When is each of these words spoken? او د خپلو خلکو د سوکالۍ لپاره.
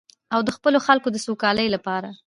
او 0.33 0.39
د 0.47 0.49
خپلو 0.55 0.77
خلکو 0.87 1.07
د 1.11 1.17
سوکالۍ 1.25 1.67
لپاره. 1.75 2.09